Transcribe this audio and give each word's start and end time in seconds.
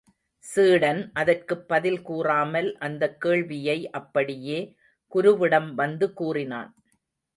சீடன் 0.43 1.09
அதற்குப் 1.13 1.67
பதில் 1.67 2.01
கூறாமல் 2.01 2.77
அந்தக் 2.77 3.21
கேள்வியை 3.21 3.89
அப்படியே 3.89 4.59
குருவிடம் 5.11 5.73
வந்து 5.73 6.13
கூறினான். 6.13 6.71